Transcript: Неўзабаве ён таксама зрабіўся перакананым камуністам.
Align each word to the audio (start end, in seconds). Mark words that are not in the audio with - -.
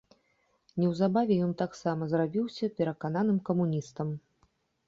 Неўзабаве 0.83 1.37
ён 1.47 1.51
таксама 1.61 2.09
зрабіўся 2.13 2.71
перакананым 2.81 3.37
камуністам. 3.51 4.07